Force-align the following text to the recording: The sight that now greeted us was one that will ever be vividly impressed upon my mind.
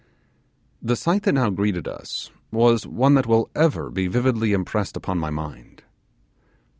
The 0.81 0.95
sight 0.95 1.21
that 1.25 1.33
now 1.33 1.51
greeted 1.51 1.87
us 1.87 2.31
was 2.51 2.87
one 2.87 3.13
that 3.13 3.27
will 3.27 3.51
ever 3.53 3.91
be 3.91 4.07
vividly 4.07 4.51
impressed 4.51 4.97
upon 4.97 5.19
my 5.19 5.29
mind. 5.29 5.83